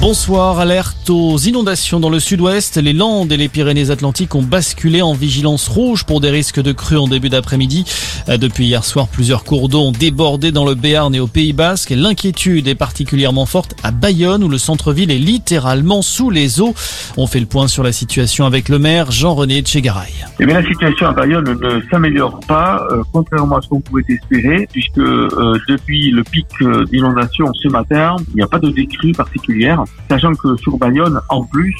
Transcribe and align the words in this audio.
Bonsoir, 0.00 0.60
alerte 0.60 1.10
aux 1.10 1.36
inondations 1.38 1.98
dans 1.98 2.08
le 2.08 2.20
sud-ouest. 2.20 2.76
Les 2.76 2.92
Landes 2.92 3.32
et 3.32 3.36
les 3.36 3.48
Pyrénées-Atlantiques 3.48 4.36
ont 4.36 4.42
basculé 4.42 5.02
en 5.02 5.12
vigilance 5.12 5.66
rouge 5.66 6.04
pour 6.04 6.20
des 6.20 6.30
risques 6.30 6.62
de 6.62 6.70
crues 6.70 6.96
en 6.96 7.08
début 7.08 7.28
d'après-midi. 7.28 7.84
Depuis 8.28 8.66
hier 8.66 8.84
soir, 8.84 9.08
plusieurs 9.08 9.42
cours 9.42 9.68
d'eau 9.68 9.80
ont 9.80 9.92
débordé 9.92 10.52
dans 10.52 10.64
le 10.64 10.76
Béarn 10.76 11.12
et 11.16 11.20
au 11.20 11.26
Pays 11.26 11.52
Basque. 11.52 11.90
L'inquiétude 11.90 12.68
est 12.68 12.76
particulièrement 12.76 13.44
forte 13.44 13.74
à 13.82 13.90
Bayonne 13.90 14.44
où 14.44 14.48
le 14.48 14.58
centre-ville 14.58 15.10
est 15.10 15.18
littéralement 15.18 16.00
sous 16.00 16.30
les 16.30 16.60
eaux. 16.60 16.74
On 17.16 17.26
fait 17.26 17.40
le 17.40 17.46
point 17.46 17.66
sur 17.66 17.82
la 17.82 17.90
situation 17.90 18.46
avec 18.46 18.68
le 18.68 18.78
maire 18.78 19.10
Jean-René 19.10 19.62
Tchegaray. 19.62 20.12
Eh 20.38 20.46
bien, 20.46 20.60
la 20.60 20.68
situation 20.68 21.08
à 21.08 21.12
Bayonne 21.12 21.58
ne 21.60 21.80
s'améliore 21.90 22.38
pas, 22.46 22.86
euh, 22.92 23.02
contrairement 23.12 23.56
à 23.56 23.62
ce 23.62 23.68
qu'on 23.68 23.80
pouvait 23.80 24.04
espérer, 24.08 24.68
puisque 24.70 24.98
euh, 24.98 25.58
depuis 25.68 26.12
le 26.12 26.22
pic 26.22 26.46
euh, 26.62 26.84
d'inondation 26.84 27.52
ce 27.54 27.66
matin, 27.66 28.14
il 28.28 28.36
n'y 28.36 28.42
a 28.42 28.46
pas 28.46 28.60
de 28.60 28.70
décrue 28.70 29.10
particulière 29.10 29.82
sachant 30.08 30.34
que 30.34 30.56
sur 30.56 30.76
Bayonne, 30.78 31.20
en 31.28 31.44
plus, 31.44 31.76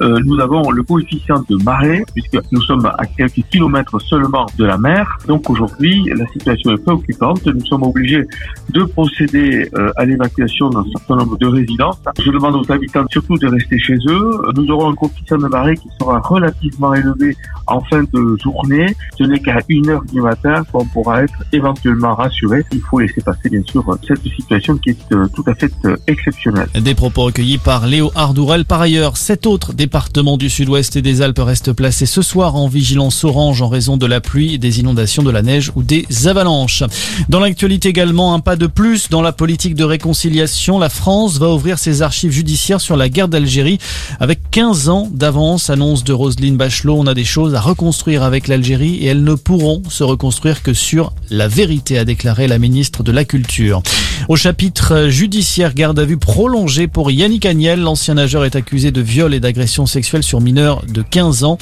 euh, 0.00 0.18
nous 0.24 0.40
avons 0.40 0.70
le 0.70 0.82
coefficient 0.82 1.44
de 1.48 1.56
marée, 1.62 2.04
puisque 2.14 2.38
nous 2.52 2.60
sommes 2.62 2.86
à 2.86 3.06
quelques 3.06 3.42
kilomètres 3.50 4.00
seulement 4.00 4.46
de 4.58 4.64
la 4.64 4.78
mer. 4.78 5.18
Donc 5.26 5.48
aujourd'hui, 5.50 6.04
la 6.16 6.26
situation 6.28 6.72
est 6.72 6.82
préoccupante. 6.82 7.46
Nous 7.46 7.64
sommes 7.66 7.82
obligés 7.82 8.24
de 8.70 8.84
procéder 8.84 9.68
euh, 9.74 9.90
à 9.96 10.04
l'évacuation 10.04 10.70
d'un 10.70 10.84
certain 10.96 11.16
nombre 11.16 11.36
de 11.38 11.46
résidences. 11.46 11.98
Je 12.24 12.30
demande 12.30 12.56
aux 12.56 12.72
habitants 12.72 13.04
surtout 13.10 13.36
de 13.36 13.48
rester 13.48 13.78
chez 13.78 13.96
eux. 14.08 14.40
Nous 14.56 14.70
aurons 14.70 14.90
un 14.90 14.94
coefficient 14.94 15.38
de 15.38 15.48
marée 15.48 15.76
qui 15.76 15.88
sera 15.98 16.20
relativement 16.20 16.94
élevé 16.94 17.36
en 17.66 17.80
fin 17.80 18.02
de 18.02 18.36
journée. 18.42 18.94
Ce 19.18 19.24
n'est 19.24 19.40
qu'à 19.40 19.58
une 19.68 19.88
heure 19.90 20.04
du 20.12 20.20
matin 20.20 20.64
qu'on 20.72 20.84
pourra 20.86 21.24
être 21.24 21.34
éventuellement 21.52 22.14
rassuré. 22.14 22.64
Il 22.72 22.80
faut 22.80 23.00
laisser 23.00 23.20
passer, 23.20 23.48
bien 23.48 23.62
sûr, 23.66 23.84
cette 24.06 24.22
situation 24.22 24.76
qui 24.78 24.90
est 24.90 25.12
euh, 25.12 25.26
tout 25.34 25.44
à 25.46 25.54
fait 25.54 25.72
exceptionnelle. 26.06 26.68
Des 26.80 26.94
propos 26.94 27.30
par 27.62 27.86
Léo 27.86 28.10
Ardourel. 28.14 28.64
Par 28.64 28.80
ailleurs, 28.80 29.18
sept 29.18 29.46
autres 29.46 29.74
départements 29.74 30.38
du 30.38 30.48
sud-ouest 30.48 30.96
et 30.96 31.02
des 31.02 31.20
Alpes 31.20 31.40
restent 31.40 31.72
placés 31.72 32.06
ce 32.06 32.22
soir 32.22 32.56
en 32.56 32.68
vigilance 32.68 33.22
orange 33.22 33.60
en 33.60 33.68
raison 33.68 33.98
de 33.98 34.06
la 34.06 34.22
pluie, 34.22 34.58
des 34.58 34.80
inondations, 34.80 35.22
de 35.22 35.30
la 35.30 35.42
neige 35.42 35.70
ou 35.74 35.82
des 35.82 36.06
avalanches. 36.26 36.84
Dans 37.28 37.40
l'actualité 37.40 37.90
également, 37.90 38.34
un 38.34 38.40
pas 38.40 38.56
de 38.56 38.66
plus 38.66 39.10
dans 39.10 39.20
la 39.20 39.32
politique 39.32 39.74
de 39.74 39.84
réconciliation. 39.84 40.78
La 40.78 40.88
France 40.88 41.38
va 41.38 41.50
ouvrir 41.50 41.78
ses 41.78 42.00
archives 42.00 42.32
judiciaires 42.32 42.80
sur 42.80 42.96
la 42.96 43.10
guerre 43.10 43.28
d'Algérie 43.28 43.78
avec 44.20 44.50
15 44.50 44.88
ans 44.88 45.08
d'avance, 45.12 45.68
annonce 45.68 46.02
de 46.02 46.14
Roselyne 46.14 46.56
Bachelot. 46.56 46.96
On 46.98 47.06
a 47.06 47.14
des 47.14 47.24
choses 47.24 47.54
à 47.54 47.60
reconstruire 47.60 48.22
avec 48.22 48.48
l'Algérie 48.48 48.96
et 48.96 49.06
elles 49.06 49.22
ne 49.22 49.34
pourront 49.34 49.82
se 49.90 50.02
reconstruire 50.02 50.62
que 50.62 50.72
sur 50.72 51.12
la 51.30 51.48
vérité, 51.48 51.98
a 51.98 52.06
déclaré 52.06 52.48
la 52.48 52.58
ministre 52.58 53.02
de 53.02 53.12
la 53.12 53.24
Culture. 53.24 53.82
Au 54.26 54.36
chapitre 54.36 55.08
judiciaire, 55.08 55.74
garde 55.74 55.98
à 55.98 56.04
vue 56.06 56.16
prolongée 56.16 56.88
pour 56.88 57.10
Yannick 57.10 57.44
Agnel. 57.44 57.80
L'ancien 57.80 58.14
nageur 58.14 58.46
est 58.46 58.56
accusé 58.56 58.90
de 58.90 59.02
viol 59.02 59.34
et 59.34 59.40
d'agression 59.40 59.84
sexuelle 59.84 60.22
sur 60.22 60.40
mineurs 60.40 60.82
de 60.86 61.02
15 61.02 61.44
ans. 61.44 61.58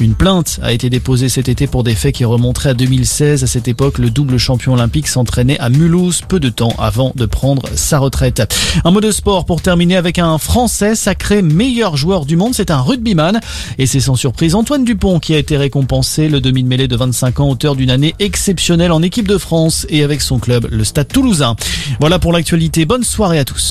Une 0.00 0.14
plainte 0.14 0.58
a 0.62 0.72
été 0.72 0.90
déposée 0.90 1.28
cet 1.28 1.48
été 1.48 1.66
pour 1.66 1.84
des 1.84 1.94
faits 1.94 2.14
qui 2.14 2.24
remonteraient 2.24 2.70
à 2.70 2.74
2016. 2.74 3.44
À 3.44 3.46
cette 3.46 3.68
époque, 3.68 3.98
le 3.98 4.10
double 4.10 4.38
champion 4.38 4.74
olympique 4.74 5.08
s'entraînait 5.08 5.58
à 5.60 5.68
Mulhouse 5.68 6.22
peu 6.26 6.40
de 6.40 6.48
temps 6.48 6.74
avant 6.78 7.12
de 7.14 7.26
prendre 7.26 7.62
sa 7.74 7.98
retraite. 7.98 8.42
Un 8.84 8.90
mot 8.90 9.00
de 9.00 9.10
sport 9.10 9.44
pour 9.44 9.62
terminer 9.62 9.96
avec 9.96 10.18
un 10.18 10.38
Français 10.38 10.94
sacré 10.94 11.42
meilleur 11.42 11.96
joueur 11.96 12.26
du 12.26 12.36
monde. 12.36 12.54
C'est 12.54 12.70
un 12.70 12.80
rugbyman 12.80 13.40
et 13.78 13.86
c'est 13.86 14.00
sans 14.00 14.16
surprise 14.16 14.54
Antoine 14.54 14.84
Dupont 14.84 15.20
qui 15.20 15.34
a 15.34 15.38
été 15.38 15.56
récompensé. 15.56 16.28
Le 16.28 16.40
demi 16.40 16.62
de 16.62 16.68
mêlée 16.68 16.88
de 16.88 16.96
25 16.96 17.40
ans, 17.40 17.50
auteur 17.50 17.76
d'une 17.76 17.90
année 17.90 18.14
exceptionnelle 18.18 18.92
en 18.92 19.02
équipe 19.02 19.28
de 19.28 19.38
France 19.38 19.86
et 19.88 20.02
avec 20.02 20.20
son 20.20 20.38
club, 20.38 20.66
le 20.70 20.84
Stade 20.84 21.08
Toulousain. 21.08 21.56
Voilà 22.00 22.18
pour 22.18 22.32
l'actualité. 22.32 22.84
Bonne 22.84 23.04
soirée 23.04 23.38
à 23.38 23.44
tous. 23.44 23.62